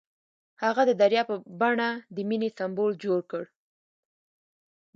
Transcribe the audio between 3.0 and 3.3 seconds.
جوړ